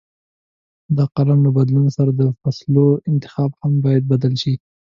[0.95, 4.53] د اقلیم له بدلون سره د فصلو انتخاب هم باید بدل شي.